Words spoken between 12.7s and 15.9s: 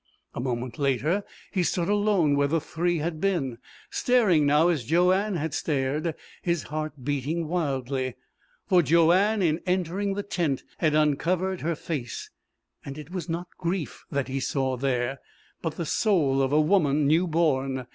it was not grief that he saw there, but the